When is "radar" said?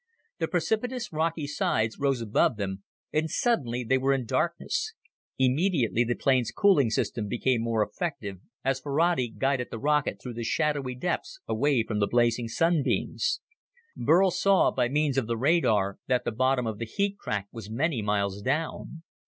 15.37-15.99